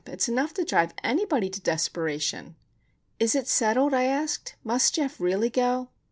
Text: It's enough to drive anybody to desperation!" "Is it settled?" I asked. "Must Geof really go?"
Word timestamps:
It's 0.07 0.27
enough 0.27 0.51
to 0.55 0.65
drive 0.65 0.95
anybody 1.03 1.47
to 1.51 1.61
desperation!" 1.61 2.55
"Is 3.19 3.35
it 3.35 3.47
settled?" 3.47 3.93
I 3.93 4.05
asked. 4.05 4.55
"Must 4.63 4.95
Geof 4.95 5.19
really 5.19 5.51
go?" 5.51 5.89